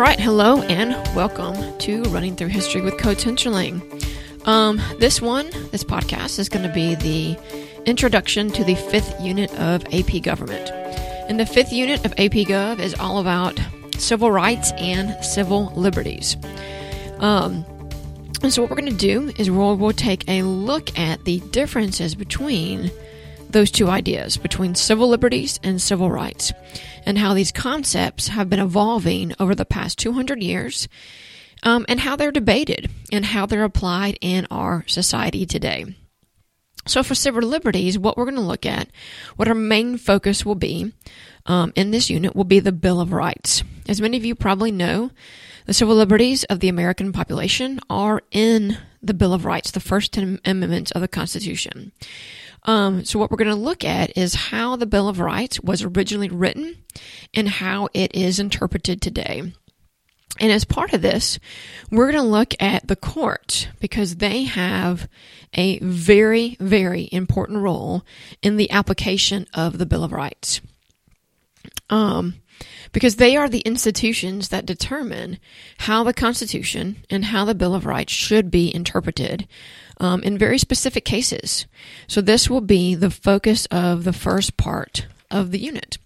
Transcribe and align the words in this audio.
All 0.00 0.06
right, 0.06 0.18
hello 0.18 0.62
and 0.62 0.92
welcome 1.14 1.76
to 1.80 2.02
Running 2.04 2.34
Through 2.34 2.48
History 2.48 2.80
with 2.80 2.96
Coach 2.96 3.24
Hinterling. 3.24 3.82
Um, 4.48 4.80
this 4.98 5.20
one, 5.20 5.50
this 5.72 5.84
podcast, 5.84 6.38
is 6.38 6.48
going 6.48 6.66
to 6.66 6.72
be 6.72 6.94
the 6.94 7.38
introduction 7.84 8.48
to 8.52 8.64
the 8.64 8.76
fifth 8.76 9.20
unit 9.20 9.52
of 9.58 9.84
AP 9.92 10.22
Government. 10.22 10.70
And 11.28 11.38
the 11.38 11.44
fifth 11.44 11.70
unit 11.70 12.02
of 12.06 12.12
AP 12.12 12.48
Gov 12.48 12.78
is 12.78 12.94
all 12.94 13.18
about 13.18 13.60
civil 13.98 14.30
rights 14.30 14.72
and 14.78 15.22
civil 15.22 15.70
liberties. 15.76 16.38
Um, 17.18 17.66
and 18.42 18.50
so, 18.50 18.62
what 18.62 18.70
we're 18.70 18.80
going 18.80 18.90
to 18.90 18.96
do 18.96 19.34
is 19.36 19.50
we'll, 19.50 19.76
we'll 19.76 19.92
take 19.92 20.26
a 20.30 20.44
look 20.44 20.98
at 20.98 21.26
the 21.26 21.40
differences 21.50 22.14
between 22.14 22.90
those 23.52 23.70
two 23.70 23.88
ideas, 23.88 24.36
between 24.36 24.74
civil 24.74 25.08
liberties 25.08 25.58
and 25.62 25.80
civil 25.80 26.10
rights, 26.10 26.52
and 27.04 27.18
how 27.18 27.34
these 27.34 27.52
concepts 27.52 28.28
have 28.28 28.50
been 28.50 28.60
evolving 28.60 29.34
over 29.38 29.54
the 29.54 29.64
past 29.64 29.98
200 29.98 30.42
years, 30.42 30.88
um, 31.62 31.84
and 31.88 32.00
how 32.00 32.16
they're 32.16 32.32
debated 32.32 32.90
and 33.12 33.24
how 33.24 33.46
they're 33.46 33.64
applied 33.64 34.18
in 34.20 34.46
our 34.50 34.84
society 34.86 35.44
today. 35.44 35.94
So, 36.86 37.02
for 37.02 37.14
civil 37.14 37.42
liberties, 37.42 37.98
what 37.98 38.16
we're 38.16 38.24
going 38.24 38.36
to 38.36 38.40
look 38.40 38.64
at, 38.64 38.88
what 39.36 39.48
our 39.48 39.54
main 39.54 39.98
focus 39.98 40.46
will 40.46 40.54
be 40.54 40.92
um, 41.46 41.72
in 41.76 41.90
this 41.90 42.08
unit, 42.08 42.34
will 42.34 42.44
be 42.44 42.60
the 42.60 42.72
Bill 42.72 43.00
of 43.00 43.12
Rights. 43.12 43.62
As 43.86 44.00
many 44.00 44.16
of 44.16 44.24
you 44.24 44.34
probably 44.34 44.72
know, 44.72 45.10
the 45.66 45.74
civil 45.74 45.94
liberties 45.94 46.44
of 46.44 46.60
the 46.60 46.68
American 46.68 47.12
population 47.12 47.80
are 47.90 48.22
in 48.30 48.78
the 49.02 49.14
Bill 49.14 49.34
of 49.34 49.44
Rights, 49.44 49.70
the 49.70 49.80
first 49.80 50.12
10 50.12 50.40
amendments 50.44 50.90
of 50.92 51.02
the 51.02 51.08
Constitution. 51.08 51.92
Um, 52.64 53.04
so, 53.04 53.18
what 53.18 53.30
we're 53.30 53.38
going 53.38 53.48
to 53.48 53.54
look 53.54 53.84
at 53.84 54.16
is 54.16 54.34
how 54.34 54.76
the 54.76 54.86
Bill 54.86 55.08
of 55.08 55.20
Rights 55.20 55.60
was 55.60 55.82
originally 55.82 56.28
written 56.28 56.76
and 57.34 57.48
how 57.48 57.88
it 57.94 58.14
is 58.14 58.38
interpreted 58.38 59.00
today. 59.00 59.52
And 60.38 60.52
as 60.52 60.64
part 60.64 60.92
of 60.92 61.02
this, 61.02 61.38
we're 61.90 62.10
going 62.10 62.22
to 62.22 62.30
look 62.30 62.54
at 62.60 62.86
the 62.86 62.96
courts 62.96 63.66
because 63.80 64.16
they 64.16 64.44
have 64.44 65.08
a 65.54 65.78
very, 65.80 66.56
very 66.60 67.08
important 67.12 67.58
role 67.58 68.04
in 68.42 68.56
the 68.56 68.70
application 68.70 69.46
of 69.52 69.78
the 69.78 69.86
Bill 69.86 70.04
of 70.04 70.12
Rights. 70.12 70.60
Um, 71.90 72.36
because 72.92 73.16
they 73.16 73.36
are 73.36 73.48
the 73.48 73.60
institutions 73.60 74.48
that 74.48 74.66
determine 74.66 75.38
how 75.78 76.04
the 76.04 76.14
Constitution 76.14 77.04
and 77.10 77.26
how 77.26 77.44
the 77.44 77.54
Bill 77.54 77.74
of 77.74 77.86
Rights 77.86 78.12
should 78.12 78.50
be 78.50 78.74
interpreted 78.74 79.48
um, 80.00 80.22
in 80.22 80.36
very 80.36 80.58
specific 80.58 81.04
cases. 81.04 81.66
So, 82.08 82.20
this 82.20 82.50
will 82.50 82.60
be 82.60 82.94
the 82.94 83.10
focus 83.10 83.66
of 83.66 84.04
the 84.04 84.12
first 84.12 84.56
part 84.56 85.06
of 85.30 85.52
the 85.52 85.60
unit. 85.60 85.98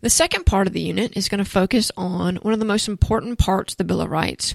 The 0.00 0.10
second 0.10 0.46
part 0.46 0.68
of 0.68 0.72
the 0.72 0.80
unit 0.80 1.16
is 1.16 1.28
going 1.28 1.42
to 1.42 1.50
focus 1.50 1.90
on 1.96 2.36
one 2.36 2.52
of 2.52 2.60
the 2.60 2.64
most 2.64 2.86
important 2.86 3.38
parts 3.38 3.72
of 3.72 3.78
the 3.78 3.84
Bill 3.84 4.00
of 4.00 4.10
Rights. 4.10 4.54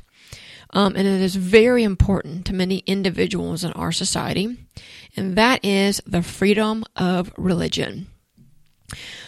Um, 0.70 0.96
and 0.96 1.06
it 1.08 1.22
is 1.22 1.36
very 1.36 1.84
important 1.84 2.46
to 2.46 2.54
many 2.54 2.80
individuals 2.80 3.64
in 3.64 3.74
our 3.74 3.92
society, 3.92 4.58
and 5.16 5.36
that 5.36 5.64
is 5.64 6.02
the 6.08 6.24
freedom 6.24 6.84
of 6.96 7.32
religion. 7.38 8.08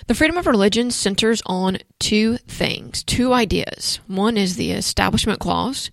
The 0.08 0.16
freedom 0.16 0.38
of 0.38 0.48
religion 0.48 0.90
centers 0.92 1.42
on 1.46 1.80
two 2.00 2.38
things, 2.38 3.04
two 3.04 3.34
ideas. 3.34 4.00
One 4.08 4.38
is 4.38 4.56
the 4.56 4.72
Establishment 4.72 5.40
Clause, 5.40 5.92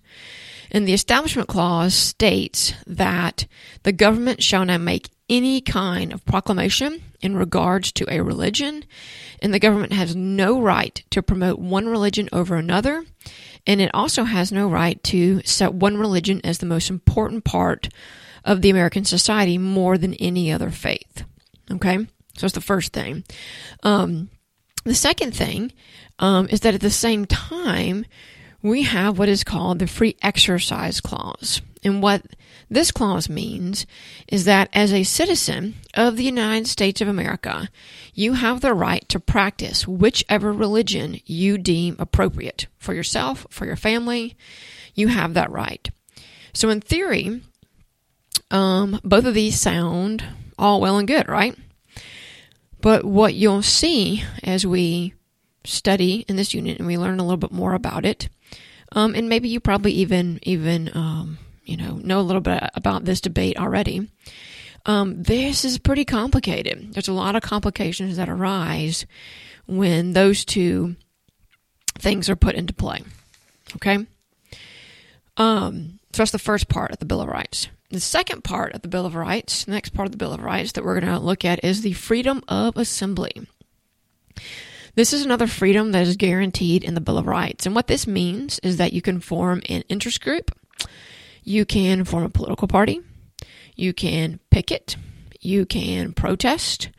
and 0.73 0.87
the 0.87 0.93
Establishment 0.93 1.47
Clause 1.47 1.93
states 1.93 2.73
that 2.87 3.45
the 3.83 3.91
government 3.91 4.41
shall 4.41 4.65
not 4.65 4.81
make 4.81 5.11
any 5.29 5.61
kind 5.61 6.11
of 6.11 6.25
proclamation 6.25 7.01
in 7.21 7.37
regards 7.37 7.91
to 7.93 8.05
a 8.09 8.21
religion, 8.21 8.83
and 9.41 9.53
the 9.53 9.59
government 9.59 9.93
has 9.93 10.15
no 10.15 10.59
right 10.59 11.03
to 11.11 11.21
promote 11.21 11.59
one 11.59 11.87
religion 11.87 12.27
over 12.33 12.55
another, 12.55 13.05
and 13.65 13.79
it 13.79 13.91
also 13.93 14.23
has 14.23 14.51
no 14.51 14.67
right 14.67 15.01
to 15.03 15.41
set 15.43 15.73
one 15.73 15.97
religion 15.97 16.41
as 16.43 16.57
the 16.57 16.65
most 16.65 16.89
important 16.89 17.43
part 17.43 17.87
of 18.43 18.61
the 18.61 18.69
American 18.69 19.05
society 19.05 19.57
more 19.57 19.97
than 19.97 20.13
any 20.15 20.51
other 20.51 20.69
faith. 20.69 21.23
Okay? 21.71 21.97
So 22.35 22.41
that's 22.41 22.53
the 22.53 22.61
first 22.61 22.91
thing. 22.91 23.23
Um, 23.83 24.29
the 24.83 24.95
second 24.95 25.33
thing 25.33 25.71
um, 26.19 26.47
is 26.49 26.61
that 26.61 26.73
at 26.73 26.81
the 26.81 26.89
same 26.89 27.25
time, 27.25 28.05
we 28.63 28.83
have 28.83 29.19
what 29.19 29.29
is 29.29 29.43
called 29.43 29.77
the 29.77 29.87
Free 29.87 30.15
Exercise 30.21 31.01
Clause. 31.01 31.61
And 31.83 32.01
what 32.01 32.23
this 32.69 32.91
clause 32.91 33.29
means 33.29 33.85
is 34.29 34.45
that 34.45 34.69
as 34.73 34.93
a 34.93 35.03
citizen 35.03 35.75
of 35.93 36.15
the 36.15 36.23
United 36.23 36.67
States 36.67 37.01
of 37.01 37.09
America, 37.09 37.69
you 38.13 38.33
have 38.33 38.61
the 38.61 38.73
right 38.73 39.07
to 39.09 39.19
practice 39.19 39.85
whichever 39.85 40.53
religion 40.53 41.19
you 41.25 41.57
deem 41.57 41.97
appropriate 41.99 42.67
for 42.79 42.93
yourself, 42.93 43.45
for 43.49 43.65
your 43.65 43.75
family. 43.75 44.37
You 44.95 45.09
have 45.09 45.33
that 45.33 45.51
right. 45.51 45.89
So, 46.53 46.69
in 46.69 46.79
theory, 46.79 47.41
um, 48.49 49.01
both 49.03 49.25
of 49.25 49.33
these 49.33 49.59
sound 49.59 50.23
all 50.57 50.79
well 50.79 50.97
and 50.97 51.07
good, 51.07 51.27
right? 51.27 51.55
But 52.79 53.03
what 53.03 53.33
you'll 53.33 53.61
see 53.61 54.23
as 54.43 54.65
we 54.65 55.13
study 55.65 56.25
in 56.27 56.35
this 56.35 56.53
unit 56.53 56.77
and 56.77 56.87
we 56.87 56.97
learn 56.97 57.19
a 57.19 57.23
little 57.23 57.37
bit 57.37 57.51
more 57.51 57.73
about 57.73 58.05
it 58.05 58.29
um, 58.93 59.15
and 59.15 59.27
maybe 59.27 59.49
you 59.49 59.59
probably 59.59 59.91
even 59.93 60.39
even 60.43 60.89
um, 60.93 61.37
you 61.65 61.77
know 61.77 61.95
know 61.95 62.19
a 62.19 62.21
little 62.21 62.41
bit 62.41 62.63
about 62.75 63.05
this 63.05 63.21
debate 63.21 63.57
already. 63.57 64.09
Um, 64.85 65.23
this 65.23 65.63
is 65.63 65.77
pretty 65.77 66.05
complicated. 66.05 66.93
There's 66.93 67.07
a 67.07 67.13
lot 67.13 67.35
of 67.35 67.41
complications 67.41 68.17
that 68.17 68.29
arise 68.29 69.05
when 69.65 70.13
those 70.13 70.43
two 70.43 70.95
things 71.97 72.29
are 72.29 72.35
put 72.35 72.55
into 72.55 72.73
play. 72.73 73.01
Okay. 73.77 74.05
Um, 75.37 75.99
so 76.11 76.21
that's 76.21 76.31
the 76.31 76.39
first 76.39 76.67
part 76.67 76.91
of 76.91 76.99
the 76.99 77.05
Bill 77.05 77.21
of 77.21 77.29
Rights. 77.29 77.69
The 77.89 78.01
second 78.01 78.43
part 78.43 78.75
of 78.75 78.81
the 78.81 78.87
Bill 78.87 79.05
of 79.05 79.15
Rights, 79.15 79.65
the 79.65 79.71
next 79.71 79.91
part 79.91 80.05
of 80.05 80.11
the 80.11 80.17
Bill 80.17 80.33
of 80.33 80.43
Rights 80.43 80.73
that 80.73 80.83
we're 80.83 80.99
going 80.99 81.11
to 81.11 81.19
look 81.19 81.45
at 81.45 81.63
is 81.63 81.81
the 81.81 81.93
freedom 81.93 82.43
of 82.47 82.75
assembly. 82.75 83.47
This 84.95 85.11
is 85.11 85.25
another 85.25 85.47
freedom 85.47 85.91
that 85.91 86.05
is 86.05 86.17
guaranteed 86.17 86.83
in 86.83 86.93
the 86.93 87.01
Bill 87.01 87.17
of 87.17 87.25
Rights. 87.25 87.65
And 87.65 87.73
what 87.73 87.87
this 87.87 88.05
means 88.05 88.59
is 88.59 88.77
that 88.77 88.93
you 88.93 89.01
can 89.01 89.19
form 89.19 89.63
an 89.67 89.81
interest 89.89 90.21
group, 90.21 90.51
you 91.43 91.65
can 91.65 92.03
form 92.03 92.23
a 92.23 92.29
political 92.29 92.67
party, 92.67 93.01
you 93.75 93.91
can 93.91 94.39
picket, 94.51 94.95
you 95.41 95.65
can 95.65 96.13
protest, 96.13 96.89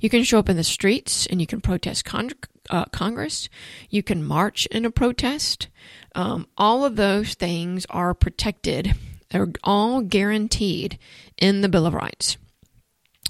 you 0.00 0.08
can 0.08 0.22
show 0.22 0.38
up 0.38 0.48
in 0.48 0.56
the 0.56 0.64
streets 0.64 1.26
and 1.26 1.42
you 1.42 1.46
can 1.46 1.60
protest 1.60 2.06
con- 2.06 2.30
uh, 2.70 2.86
Congress, 2.86 3.50
you 3.90 4.02
can 4.02 4.24
march 4.24 4.64
in 4.66 4.86
a 4.86 4.90
protest. 4.90 5.68
Um, 6.14 6.46
all 6.56 6.86
of 6.86 6.96
those 6.96 7.34
things 7.34 7.84
are 7.90 8.14
protected, 8.14 8.94
they're 9.28 9.52
all 9.62 10.00
guaranteed 10.00 10.98
in 11.36 11.60
the 11.60 11.68
Bill 11.68 11.84
of 11.84 11.92
Rights. 11.92 12.38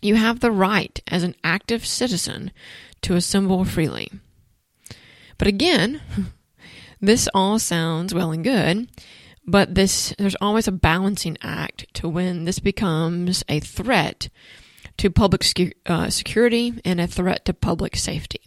You 0.02 0.16
have 0.16 0.40
the 0.40 0.50
right 0.50 1.00
as 1.06 1.22
an 1.22 1.36
active 1.44 1.86
citizen 1.86 2.50
to 3.02 3.14
assemble 3.14 3.64
freely. 3.64 4.10
But 5.38 5.46
again, 5.46 6.00
this 7.00 7.28
all 7.32 7.58
sounds 7.58 8.12
well 8.12 8.32
and 8.32 8.44
good, 8.44 8.88
but 9.46 9.74
this 9.74 10.14
there's 10.18 10.36
always 10.40 10.68
a 10.68 10.72
balancing 10.72 11.38
act 11.40 11.86
to 11.94 12.08
when 12.08 12.44
this 12.44 12.58
becomes 12.58 13.44
a 13.48 13.60
threat 13.60 14.28
to 14.98 15.10
public 15.10 15.44
uh, 15.86 16.10
security 16.10 16.74
and 16.84 17.00
a 17.00 17.06
threat 17.06 17.44
to 17.44 17.54
public 17.54 17.96
safety. 17.96 18.40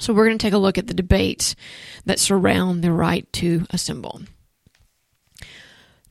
So 0.00 0.12
we're 0.12 0.26
going 0.26 0.38
to 0.38 0.42
take 0.42 0.52
a 0.54 0.58
look 0.58 0.78
at 0.78 0.86
the 0.86 0.94
debates 0.94 1.56
that 2.04 2.20
surround 2.20 2.82
the 2.82 2.92
right 2.92 3.32
to 3.34 3.64
assemble. 3.70 4.22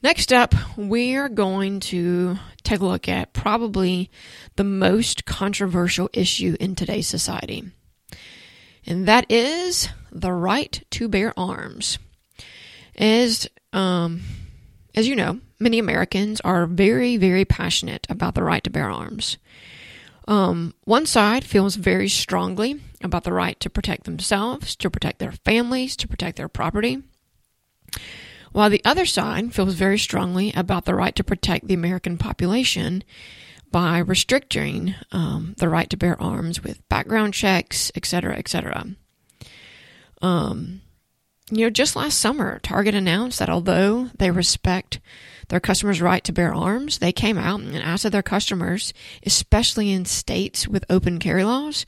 Next 0.04 0.32
up, 0.32 0.54
we 0.78 1.16
are 1.16 1.28
going 1.28 1.80
to 1.80 2.38
take 2.62 2.82
a 2.82 2.86
look 2.86 3.10
at 3.10 3.34
probably 3.34 4.12
the 4.56 4.64
most 4.64 5.26
controversial 5.26 6.08
issue 6.14 6.56
in 6.60 6.76
today's 6.76 7.08
society, 7.08 7.64
and 8.86 9.08
that 9.08 9.26
is 9.32 9.90
the 10.12 10.32
right 10.32 10.84
to 10.92 11.08
bear 11.08 11.34
arms. 11.38 11.98
As 12.96 13.50
um, 13.74 14.22
as 14.94 15.08
you 15.08 15.16
know, 15.16 15.40
many 15.60 15.80
Americans 15.80 16.42
are 16.42 16.68
very, 16.68 17.18
very 17.18 17.44
passionate 17.44 18.06
about 18.08 18.36
the 18.36 18.44
right 18.44 18.64
to 18.66 18.70
bear 18.70 18.92
arms. 18.92 19.38
Um, 20.28 20.76
one 20.84 21.08
side 21.08 21.44
feels 21.44 21.76
very 21.76 22.10
strongly 22.10 22.80
about 23.04 23.24
the 23.24 23.34
right 23.34 23.60
to 23.62 23.70
protect 23.70 24.04
themselves, 24.04 24.76
to 24.76 24.92
protect 24.92 25.18
their 25.18 25.32
families, 25.32 25.96
to 25.96 26.08
protect 26.08 26.38
their 26.38 26.50
property 26.50 27.02
while 28.52 28.70
the 28.70 28.82
other 28.86 29.06
side 29.06 29.54
feels 29.54 29.76
very 29.76 30.00
strongly 30.00 30.52
about 30.56 30.86
the 30.86 30.96
right 30.96 31.16
to 31.16 31.24
protect 31.24 31.68
the 31.68 31.74
American 31.74 32.18
population 32.18 33.04
by 33.72 33.98
restricting 33.98 34.96
um, 35.12 35.56
the 35.58 35.70
right 35.70 35.90
to 35.90 35.98
bear 35.98 36.22
arms 36.22 36.64
with 36.64 36.88
background 36.90 37.34
checks, 37.34 37.92
etc., 37.96 38.36
etc. 38.38 38.88
Um, 40.22 40.82
you 41.52 41.66
know, 41.66 41.70
just 41.70 41.96
last 41.96 42.18
summer, 42.18 42.60
Target 42.60 42.96
announced 42.96 43.40
that 43.40 43.50
although 43.50 44.10
they 44.18 44.32
respect 44.32 45.00
their 45.50 45.60
customers' 45.60 46.02
right 46.02 46.24
to 46.26 46.34
bear 46.34 46.54
arms, 46.54 46.98
they 46.98 47.14
came 47.14 47.38
out 47.38 47.62
and 47.62 47.76
asked 47.78 48.10
their 48.12 48.24
customers, 48.24 48.94
especially 49.26 49.92
in 49.92 50.06
states 50.06 50.68
with 50.68 50.84
open 50.90 51.20
carry 51.20 51.44
laws, 51.44 51.86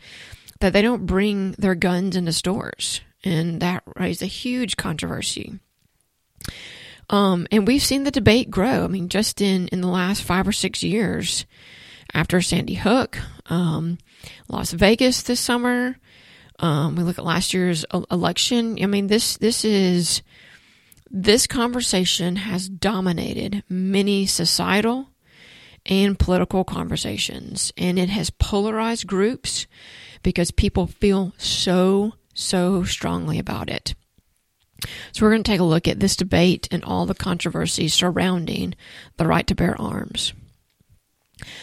that 0.60 0.74
they 0.74 0.82
don't 0.82 1.06
bring 1.06 1.54
their 1.54 1.76
guns 1.76 2.16
into 2.16 2.32
stores. 2.34 3.02
and 3.26 3.62
that 3.62 3.84
raised 3.98 4.22
a 4.22 4.28
huge 4.28 4.78
controversy. 4.78 5.60
Um, 7.10 7.48
and 7.52 7.66
we've 7.66 7.82
seen 7.82 8.04
the 8.04 8.12
debate 8.12 8.52
grow. 8.52 8.84
I 8.84 8.88
mean, 8.88 9.10
just 9.10 9.42
in, 9.42 9.68
in 9.70 9.82
the 9.82 9.88
last 9.88 10.24
five 10.24 10.48
or 10.48 10.52
six 10.52 10.84
years, 10.84 11.46
after 12.14 12.42
Sandy 12.42 12.76
Hook, 12.76 13.18
um, 13.48 13.98
Las 14.48 14.72
Vegas 14.72 15.24
this 15.24 15.40
summer, 15.40 15.98
um, 16.60 16.96
we 16.96 17.04
look 17.04 17.18
at 17.18 17.26
last 17.26 17.54
year's 17.54 17.86
election. 18.12 18.78
I 18.82 18.86
mean, 18.86 19.08
this 19.08 19.38
this 19.38 19.64
is 19.64 20.22
this 21.10 21.48
conversation 21.48 22.36
has 22.36 22.70
dominated 22.70 23.64
many 23.70 24.26
societal 24.26 25.10
and 25.86 26.20
political 26.20 26.64
conversations, 26.64 27.72
and 27.78 27.98
it 27.98 28.10
has 28.10 28.30
polarized 28.30 29.08
groups 29.08 29.68
because 30.22 30.52
people 30.52 30.88
feel 30.88 31.34
so 31.38 32.14
so 32.34 32.84
strongly 32.84 33.40
about 33.40 33.70
it. 33.70 33.96
So 35.12 35.26
we're 35.26 35.32
going 35.32 35.44
to 35.44 35.52
take 35.52 35.60
a 35.60 35.66
look 35.66 35.88
at 35.88 36.00
this 36.00 36.16
debate 36.16 36.68
and 36.72 36.84
all 36.84 37.06
the 37.06 37.16
controversies 37.16 37.94
surrounding 37.94 38.76
the 39.18 39.28
right 39.28 39.46
to 39.48 39.56
bear 39.56 39.80
arms. 39.80 40.34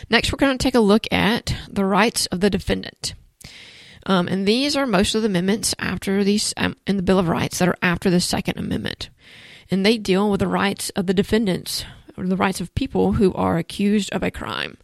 Next, 0.08 0.32
we're 0.32 0.38
going 0.38 0.56
to 0.56 0.62
take 0.62 0.74
a 0.74 0.80
look 0.80 1.06
at 1.12 1.54
the 1.68 1.84
rights 1.84 2.26
of 2.26 2.40
the 2.40 2.50
defendant. 2.50 3.14
Um, 4.06 4.28
and 4.28 4.46
these 4.46 4.76
are 4.76 4.86
most 4.86 5.14
of 5.14 5.22
the 5.22 5.28
amendments 5.28 5.74
after 5.78 6.22
these 6.22 6.54
um, 6.56 6.76
in 6.86 6.96
the 6.96 7.02
Bill 7.02 7.18
of 7.18 7.28
Rights 7.28 7.58
that 7.58 7.68
are 7.68 7.78
after 7.82 8.08
the 8.08 8.20
Second 8.20 8.56
Amendment, 8.56 9.10
and 9.68 9.84
they 9.84 9.98
deal 9.98 10.30
with 10.30 10.40
the 10.40 10.46
rights 10.46 10.90
of 10.90 11.06
the 11.06 11.14
defendants 11.14 11.84
or 12.16 12.26
the 12.26 12.36
rights 12.36 12.60
of 12.60 12.74
people 12.76 13.12
who 13.14 13.34
are 13.34 13.58
accused 13.58 14.12
of 14.12 14.22
a 14.22 14.30
crime. 14.30 14.78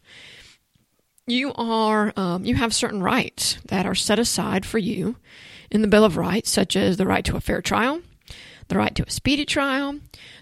You 1.26 1.52
are 1.54 2.12
um, 2.16 2.44
you 2.44 2.56
have 2.56 2.74
certain 2.74 3.00
rights 3.00 3.58
that 3.66 3.86
are 3.86 3.94
set 3.94 4.18
aside 4.18 4.66
for 4.66 4.78
you 4.78 5.16
in 5.70 5.82
the 5.82 5.88
Bill 5.88 6.04
of 6.04 6.16
Rights, 6.16 6.50
such 6.50 6.74
as 6.74 6.96
the 6.96 7.06
right 7.06 7.24
to 7.24 7.36
a 7.36 7.40
fair 7.40 7.62
trial, 7.62 8.02
the 8.72 8.78
right 8.78 8.94
to 8.94 9.04
a 9.06 9.10
speedy 9.10 9.44
trial, 9.44 9.98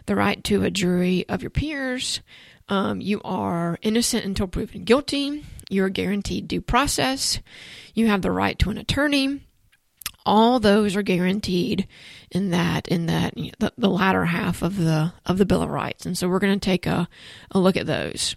the 0.06 0.14
right 0.14 0.44
to 0.44 0.62
a 0.62 0.70
jury 0.70 1.24
of 1.28 1.42
your 1.42 1.50
peers. 1.50 2.20
Um, 2.68 3.00
you 3.00 3.20
are 3.24 3.76
innocent 3.82 4.24
until 4.24 4.46
proven 4.46 4.84
guilty. 4.84 5.44
You're 5.68 5.88
guaranteed 5.88 6.46
due 6.46 6.60
process. 6.60 7.40
You 7.92 8.06
have 8.06 8.22
the 8.22 8.30
right 8.30 8.56
to 8.60 8.70
an 8.70 8.78
attorney. 8.78 9.40
All 10.24 10.60
those 10.60 10.94
are 10.94 11.02
guaranteed 11.02 11.88
in 12.30 12.50
that 12.50 12.86
in 12.86 13.06
that 13.06 13.36
you 13.36 13.46
know, 13.46 13.52
the, 13.58 13.72
the 13.76 13.90
latter 13.90 14.26
half 14.26 14.62
of 14.62 14.76
the 14.76 15.12
of 15.26 15.38
the 15.38 15.46
Bill 15.46 15.62
of 15.62 15.70
Rights. 15.70 16.06
And 16.06 16.16
so 16.16 16.28
we're 16.28 16.38
going 16.38 16.58
to 16.58 16.64
take 16.64 16.86
a, 16.86 17.08
a 17.50 17.58
look 17.58 17.76
at 17.76 17.86
those. 17.86 18.36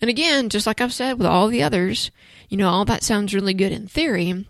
And 0.00 0.08
again, 0.08 0.50
just 0.50 0.68
like 0.68 0.80
I've 0.80 0.92
said 0.92 1.18
with 1.18 1.26
all 1.26 1.48
the 1.48 1.64
others, 1.64 2.12
you 2.48 2.56
know, 2.56 2.68
all 2.68 2.84
that 2.84 3.02
sounds 3.02 3.34
really 3.34 3.54
good 3.54 3.72
in 3.72 3.88
theory, 3.88 4.46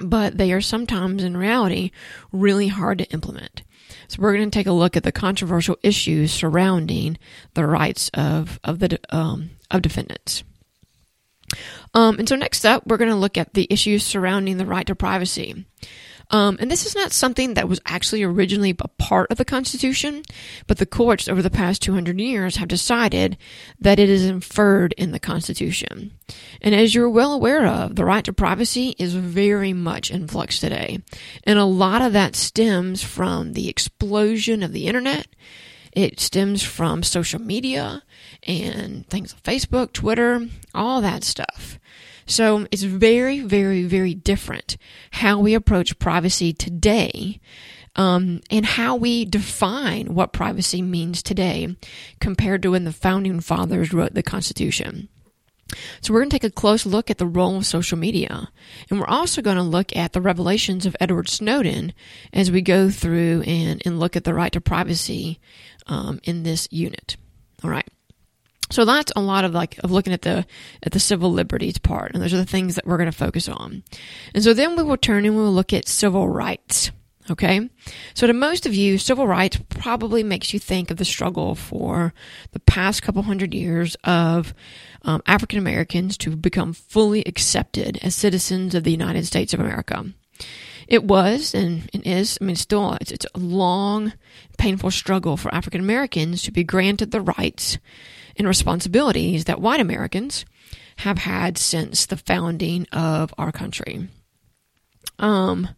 but 0.00 0.36
they 0.36 0.52
are 0.52 0.60
sometimes 0.60 1.24
in 1.24 1.34
reality 1.34 1.92
really 2.30 2.68
hard 2.68 2.98
to 2.98 3.10
implement. 3.10 3.62
So 4.08 4.20
we're 4.20 4.34
going 4.34 4.50
to 4.50 4.58
take 4.58 4.66
a 4.66 4.72
look 4.72 4.96
at 4.96 5.02
the 5.02 5.12
controversial 5.12 5.76
issues 5.82 6.32
surrounding 6.32 7.18
the 7.54 7.66
rights 7.66 8.10
of 8.14 8.58
of 8.64 8.78
the 8.78 8.98
um, 9.10 9.50
of 9.70 9.82
defendants. 9.82 10.44
Um, 11.94 12.18
and 12.18 12.28
so 12.28 12.36
next 12.36 12.64
up, 12.64 12.86
we're 12.86 12.96
going 12.96 13.10
to 13.10 13.16
look 13.16 13.36
at 13.36 13.54
the 13.54 13.66
issues 13.68 14.04
surrounding 14.04 14.56
the 14.56 14.66
right 14.66 14.86
to 14.86 14.94
privacy. 14.94 15.66
Um, 16.32 16.56
and 16.60 16.70
this 16.70 16.86
is 16.86 16.94
not 16.94 17.12
something 17.12 17.54
that 17.54 17.68
was 17.68 17.80
actually 17.84 18.22
originally 18.22 18.74
a 18.78 18.88
part 18.88 19.30
of 19.30 19.36
the 19.36 19.44
Constitution, 19.44 20.22
but 20.66 20.78
the 20.78 20.86
courts 20.86 21.28
over 21.28 21.42
the 21.42 21.50
past 21.50 21.82
200 21.82 22.18
years 22.18 22.56
have 22.56 22.68
decided 22.68 23.36
that 23.78 23.98
it 23.98 24.08
is 24.08 24.24
inferred 24.24 24.94
in 24.94 25.12
the 25.12 25.20
Constitution. 25.20 26.12
And 26.62 26.74
as 26.74 26.94
you're 26.94 27.10
well 27.10 27.34
aware 27.34 27.66
of, 27.66 27.96
the 27.96 28.06
right 28.06 28.24
to 28.24 28.32
privacy 28.32 28.94
is 28.98 29.14
very 29.14 29.74
much 29.74 30.10
in 30.10 30.26
flux 30.26 30.58
today. 30.58 31.00
And 31.44 31.58
a 31.58 31.66
lot 31.66 32.00
of 32.00 32.14
that 32.14 32.34
stems 32.34 33.02
from 33.02 33.52
the 33.52 33.68
explosion 33.68 34.62
of 34.62 34.72
the 34.72 34.86
internet. 34.86 35.26
It 35.92 36.18
stems 36.18 36.62
from 36.62 37.02
social 37.02 37.40
media 37.40 38.02
and 38.44 39.06
things 39.06 39.34
like 39.34 39.42
Facebook, 39.42 39.92
Twitter, 39.92 40.48
all 40.74 41.02
that 41.02 41.24
stuff. 41.24 41.78
So 42.32 42.66
it's 42.70 42.82
very, 42.82 43.40
very, 43.40 43.82
very 43.82 44.14
different 44.14 44.78
how 45.10 45.38
we 45.38 45.52
approach 45.52 45.98
privacy 45.98 46.54
today 46.54 47.40
um, 47.94 48.40
and 48.50 48.64
how 48.64 48.96
we 48.96 49.26
define 49.26 50.14
what 50.14 50.32
privacy 50.32 50.80
means 50.80 51.22
today 51.22 51.76
compared 52.20 52.62
to 52.62 52.70
when 52.70 52.84
the 52.84 52.92
founding 52.92 53.40
fathers 53.40 53.92
wrote 53.92 54.14
the 54.14 54.22
Constitution. 54.22 55.10
So 56.00 56.12
we're 56.12 56.20
going 56.20 56.30
to 56.30 56.38
take 56.38 56.50
a 56.50 56.54
close 56.54 56.86
look 56.86 57.10
at 57.10 57.18
the 57.18 57.26
role 57.26 57.58
of 57.58 57.66
social 57.66 57.98
media. 57.98 58.48
And 58.88 58.98
we're 58.98 59.06
also 59.06 59.42
going 59.42 59.56
to 59.56 59.62
look 59.62 59.94
at 59.94 60.14
the 60.14 60.20
revelations 60.22 60.86
of 60.86 60.96
Edward 61.00 61.28
Snowden 61.28 61.92
as 62.32 62.50
we 62.50 62.62
go 62.62 62.88
through 62.88 63.42
and, 63.42 63.82
and 63.84 64.00
look 64.00 64.16
at 64.16 64.24
the 64.24 64.34
right 64.34 64.52
to 64.52 64.60
privacy 64.60 65.38
um, 65.86 66.18
in 66.24 66.44
this 66.44 66.66
unit. 66.70 67.16
All 67.62 67.70
right. 67.70 67.88
So 68.72 68.86
that's 68.86 69.12
a 69.14 69.20
lot 69.20 69.44
of 69.44 69.52
like 69.52 69.78
of 69.84 69.90
looking 69.90 70.14
at 70.14 70.22
the 70.22 70.46
at 70.82 70.92
the 70.92 70.98
civil 70.98 71.30
liberties 71.30 71.76
part, 71.76 72.12
and 72.14 72.22
those 72.22 72.32
are 72.32 72.38
the 72.38 72.46
things 72.46 72.74
that 72.76 72.86
we're 72.86 72.96
going 72.96 73.10
to 73.10 73.16
focus 73.16 73.46
on. 73.46 73.82
And 74.34 74.42
so 74.42 74.54
then 74.54 74.76
we 74.76 74.82
will 74.82 74.96
turn 74.96 75.26
and 75.26 75.36
we 75.36 75.42
will 75.42 75.52
look 75.52 75.74
at 75.74 75.86
civil 75.86 76.28
rights. 76.28 76.90
Okay, 77.30 77.68
so 78.14 78.26
to 78.26 78.32
most 78.32 78.66
of 78.66 78.74
you, 78.74 78.98
civil 78.98 79.28
rights 79.28 79.60
probably 79.68 80.24
makes 80.24 80.52
you 80.52 80.58
think 80.58 80.90
of 80.90 80.96
the 80.96 81.04
struggle 81.04 81.54
for 81.54 82.14
the 82.50 82.60
past 82.60 83.02
couple 83.02 83.22
hundred 83.22 83.54
years 83.54 83.94
of 84.02 84.54
um, 85.02 85.22
African 85.26 85.58
Americans 85.58 86.16
to 86.18 86.34
become 86.34 86.72
fully 86.72 87.22
accepted 87.24 87.98
as 88.02 88.16
citizens 88.16 88.74
of 88.74 88.82
the 88.82 88.90
United 88.90 89.24
States 89.26 89.54
of 89.54 89.60
America. 89.60 90.06
It 90.88 91.04
was 91.04 91.54
and, 91.54 91.88
and 91.94 92.04
is, 92.04 92.38
I 92.40 92.44
mean, 92.44 92.56
still, 92.56 92.94
it's, 93.00 93.12
it's 93.12 93.26
a 93.34 93.38
long, 93.38 94.14
painful 94.58 94.90
struggle 94.90 95.36
for 95.36 95.54
African 95.54 95.80
Americans 95.80 96.42
to 96.42 96.50
be 96.50 96.64
granted 96.64 97.12
the 97.12 97.20
rights 97.20 97.78
and 98.36 98.46
responsibilities 98.46 99.44
that 99.44 99.60
white 99.60 99.80
Americans 99.80 100.44
have 100.98 101.18
had 101.18 101.58
since 101.58 102.06
the 102.06 102.16
founding 102.16 102.86
of 102.92 103.34
our 103.38 103.52
country. 103.52 104.08
Um, 105.18 105.68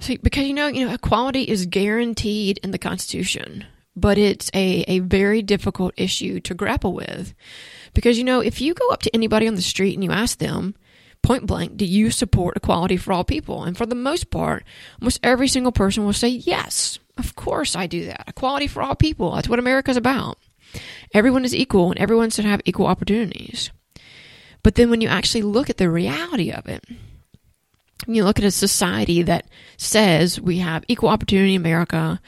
see, 0.00 0.16
because 0.16 0.46
you 0.46 0.54
know, 0.54 0.68
you 0.68 0.86
know, 0.86 0.92
equality 0.92 1.42
is 1.42 1.66
guaranteed 1.66 2.58
in 2.62 2.70
the 2.70 2.78
Constitution, 2.78 3.64
but 3.96 4.18
it's 4.18 4.50
a, 4.54 4.84
a 4.88 5.00
very 5.00 5.42
difficult 5.42 5.94
issue 5.96 6.40
to 6.40 6.54
grapple 6.54 6.92
with. 6.92 7.34
Because, 7.94 8.18
you 8.18 8.24
know, 8.24 8.40
if 8.40 8.60
you 8.60 8.74
go 8.74 8.88
up 8.90 9.02
to 9.02 9.14
anybody 9.14 9.48
on 9.48 9.54
the 9.54 9.62
street 9.62 9.94
and 9.94 10.04
you 10.04 10.10
ask 10.10 10.38
them, 10.38 10.74
point 11.22 11.46
blank, 11.46 11.76
do 11.76 11.84
you 11.84 12.10
support 12.10 12.56
equality 12.56 12.96
for 12.96 13.12
all 13.12 13.24
people? 13.24 13.64
And 13.64 13.76
for 13.76 13.86
the 13.86 13.94
most 13.94 14.30
part, 14.30 14.64
almost 15.00 15.20
every 15.22 15.48
single 15.48 15.72
person 15.72 16.04
will 16.04 16.12
say, 16.12 16.28
yes, 16.28 16.98
of 17.16 17.34
course 17.34 17.74
I 17.74 17.86
do 17.86 18.06
that. 18.06 18.24
Equality 18.28 18.68
for 18.68 18.82
all 18.82 18.94
people. 18.94 19.34
That's 19.34 19.48
what 19.48 19.58
America's 19.58 19.96
about. 19.96 20.38
Everyone 21.14 21.44
is 21.44 21.54
equal 21.54 21.90
and 21.90 21.98
everyone 21.98 22.30
should 22.30 22.44
have 22.44 22.60
equal 22.64 22.86
opportunities. 22.86 23.70
But 24.62 24.74
then 24.74 24.90
when 24.90 25.00
you 25.00 25.08
actually 25.08 25.42
look 25.42 25.70
at 25.70 25.76
the 25.76 25.90
reality 25.90 26.50
of 26.50 26.66
it, 26.66 26.84
you 28.06 28.24
look 28.24 28.38
at 28.38 28.44
a 28.44 28.50
society 28.50 29.22
that 29.22 29.46
says 29.76 30.40
we 30.40 30.58
have 30.58 30.84
equal 30.88 31.08
opportunity 31.08 31.54
in 31.54 31.60
America 31.60 32.20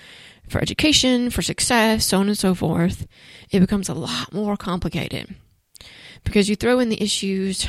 for 0.48 0.60
education, 0.60 1.30
for 1.30 1.42
success, 1.42 2.06
so 2.06 2.18
on 2.18 2.28
and 2.28 2.38
so 2.38 2.54
forth, 2.54 3.06
it 3.50 3.60
becomes 3.60 3.88
a 3.88 3.94
lot 3.94 4.32
more 4.32 4.56
complicated. 4.56 5.34
Because 6.24 6.48
you 6.48 6.56
throw 6.56 6.80
in 6.80 6.88
the 6.88 7.02
issues 7.02 7.66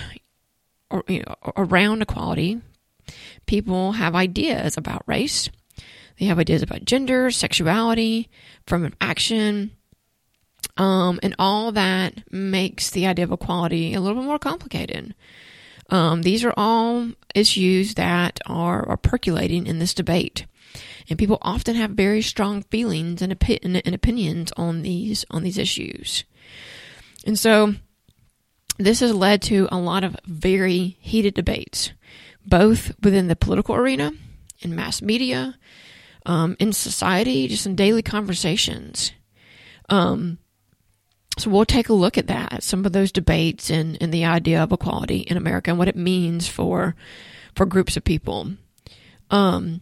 around 0.92 2.02
equality, 2.02 2.62
people 3.46 3.94
have 3.94 4.16
ideas 4.16 4.78
about 4.78 5.04
race, 5.06 5.50
they 6.20 6.26
have 6.26 6.40
ideas 6.40 6.62
about 6.62 6.86
gender, 6.86 7.32
sexuality, 7.32 8.30
affirmative 8.66 8.98
action, 9.00 9.72
um, 10.82 11.20
and 11.22 11.36
all 11.38 11.72
that 11.74 12.24
makes 12.32 12.90
the 12.90 13.06
idea 13.06 13.24
of 13.24 13.32
equality 13.32 13.94
a 13.94 14.02
little 14.02 14.20
bit 14.20 14.26
more 14.26 14.40
complicated. 14.40 15.14
Um, 15.92 16.24
these 16.24 16.44
are 16.44 16.56
all 16.58 17.12
issues 17.36 17.94
that 17.94 18.40
are, 18.48 18.90
are 18.90 18.98
percolating 18.98 19.68
in 19.68 19.78
this 19.78 19.94
debate. 19.94 20.48
And 21.08 21.20
people 21.20 21.38
often 21.44 21.76
have 21.76 21.92
very 21.92 22.24
strong 22.24 22.64
feelings 22.64 23.22
and, 23.22 23.38
opi- 23.38 23.60
and 23.62 23.94
opinions 23.94 24.52
on 24.58 24.82
these 24.82 25.24
on 25.30 25.44
these 25.44 25.60
issues. 25.60 26.24
And 27.28 27.38
so 27.38 27.76
this 28.80 29.02
has 29.02 29.14
led 29.14 29.44
to 29.44 29.68
a 29.72 29.78
lot 29.78 30.04
of 30.04 30.18
very 30.26 30.98
heated 31.00 31.36
debates, 31.36 31.92
both 32.44 32.92
within 33.04 33.28
the 33.28 33.36
political 33.36 33.76
arena, 33.76 34.14
in 34.62 34.74
mass 34.74 35.00
media, 35.00 35.60
um, 36.26 36.56
in 36.60 36.74
society, 36.74 37.48
just 37.48 37.68
in 37.68 37.76
daily 37.76 38.02
conversations. 38.02 39.12
Um, 39.88 40.40
so 41.38 41.50
we'll 41.50 41.66
take 41.66 41.90
a 41.90 41.94
look 41.94 42.18
at 42.18 42.28
that, 42.28 42.62
some 42.64 42.86
of 42.86 42.92
those 42.92 43.12
debates 43.12 43.70
and, 43.70 43.98
and 44.02 44.14
the 44.14 44.26
idea 44.26 44.62
of 44.62 44.72
equality 44.72 45.20
in 45.20 45.38
America 45.38 45.70
and 45.70 45.80
what 45.80 45.88
it 45.88 45.96
means 45.96 46.48
for 46.48 46.96
for 47.56 47.66
groups 47.66 47.98
of 47.98 48.04
people. 48.04 48.52
Um, 49.30 49.82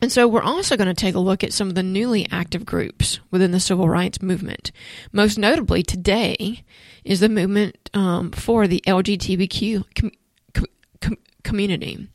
and 0.00 0.10
so 0.10 0.26
we're 0.26 0.42
also 0.42 0.76
going 0.76 0.88
to 0.88 0.94
take 0.94 1.14
a 1.14 1.20
look 1.20 1.44
at 1.44 1.52
some 1.52 1.68
of 1.68 1.74
the 1.74 1.82
newly 1.82 2.26
active 2.30 2.66
groups 2.66 3.20
within 3.30 3.52
the 3.52 3.60
civil 3.60 3.88
rights 3.88 4.20
movement. 4.20 4.72
Most 5.12 5.38
notably 5.38 5.82
today 5.82 6.64
is 7.04 7.20
the 7.20 7.28
movement 7.28 7.88
um, 7.94 8.32
for 8.32 8.66
the 8.66 8.82
LGBTQ 8.86 9.84
com- 9.94 10.66
com- 11.00 11.18
community. 11.44 12.08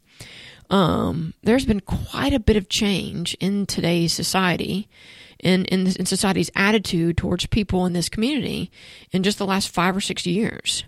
um, 0.69 1.33
there's 1.43 1.65
been 1.65 1.79
quite 1.79 2.33
a 2.33 2.39
bit 2.39 2.57
of 2.57 2.67
change 2.67 3.35
in 3.39 3.65
today's 3.65 4.11
society 4.11 4.89
in, 5.39 5.65
in, 5.65 5.87
in 5.87 6.05
society's 6.05 6.51
attitude 6.55 7.17
towards 7.17 7.45
people 7.45 7.85
in 7.85 7.93
this 7.93 8.09
community 8.09 8.71
in 9.11 9.23
just 9.23 9.37
the 9.37 9.45
last 9.45 9.69
five 9.69 9.95
or 9.95 10.01
six 10.01 10.25
years. 10.25 10.83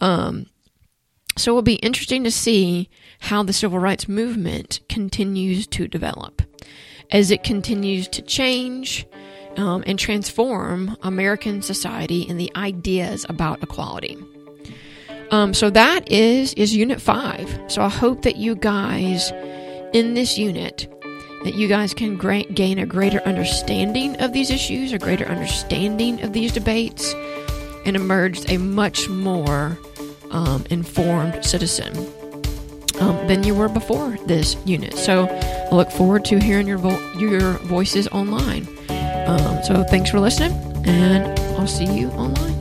Um, 0.00 0.46
so 1.36 1.52
it 1.52 1.54
will 1.54 1.62
be 1.62 1.74
interesting 1.74 2.24
to 2.24 2.30
see 2.30 2.88
how 3.20 3.42
the 3.42 3.52
civil 3.52 3.78
rights 3.78 4.08
movement 4.08 4.80
continues 4.88 5.66
to 5.68 5.86
develop 5.86 6.42
as 7.10 7.30
it 7.30 7.44
continues 7.44 8.08
to 8.08 8.22
change 8.22 9.06
um, 9.56 9.84
and 9.86 9.98
transform 9.98 10.96
American 11.02 11.62
society 11.62 12.26
and 12.28 12.38
the 12.38 12.50
ideas 12.56 13.24
about 13.28 13.62
equality. 13.62 14.16
Um, 15.30 15.54
so 15.54 15.70
that 15.70 16.10
is 16.10 16.54
is 16.54 16.74
Unit 16.74 17.00
Five. 17.00 17.48
So 17.68 17.82
I 17.82 17.88
hope 17.88 18.22
that 18.22 18.36
you 18.36 18.54
guys 18.54 19.32
in 19.92 20.14
this 20.14 20.38
unit 20.38 20.92
that 21.46 21.54
you 21.54 21.68
guys 21.68 21.94
can 21.94 22.16
gain 22.16 22.80
a 22.80 22.84
greater 22.84 23.20
understanding 23.20 24.20
of 24.20 24.32
these 24.32 24.50
issues, 24.50 24.92
a 24.92 24.98
greater 24.98 25.24
understanding 25.26 26.20
of 26.22 26.32
these 26.32 26.50
debates, 26.50 27.14
and 27.84 27.94
emerge 27.94 28.50
a 28.50 28.58
much 28.58 29.08
more 29.08 29.78
um, 30.32 30.64
informed 30.70 31.44
citizen 31.44 31.96
um, 32.98 33.28
than 33.28 33.44
you 33.44 33.54
were 33.54 33.68
before 33.68 34.18
this 34.26 34.56
unit. 34.64 34.94
So 34.94 35.28
I 35.70 35.72
look 35.72 35.92
forward 35.92 36.24
to 36.24 36.40
hearing 36.40 36.66
your 36.66 36.78
vo- 36.78 37.12
your 37.16 37.52
voices 37.58 38.08
online. 38.08 38.66
Um, 38.88 39.62
so 39.62 39.84
thanks 39.84 40.10
for 40.10 40.18
listening, 40.18 40.52
and 40.84 41.38
I'll 41.56 41.68
see 41.68 41.86
you 41.86 42.08
online. 42.08 42.55